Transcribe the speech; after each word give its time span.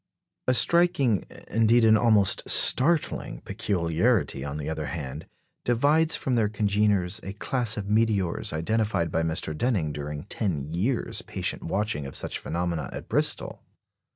A 0.47 0.55
striking 0.55 1.25
indeed, 1.49 1.85
an 1.85 1.95
almost 1.95 2.49
startling 2.49 3.41
peculiarity, 3.41 4.43
on 4.43 4.57
the 4.57 4.67
other 4.67 4.87
hand, 4.87 5.27
divides 5.63 6.15
from 6.15 6.33
their 6.33 6.49
congeners 6.49 7.19
a 7.21 7.33
class 7.33 7.77
of 7.77 7.87
meteors 7.87 8.51
identified 8.51 9.11
by 9.11 9.21
Mr. 9.21 9.55
Denning 9.55 9.91
during 9.91 10.23
ten 10.23 10.73
years' 10.73 11.21
patient 11.21 11.65
watching 11.65 12.07
of 12.07 12.15
such 12.15 12.39
phenomena 12.39 12.89
at 12.91 13.09
Bristol. 13.09 13.61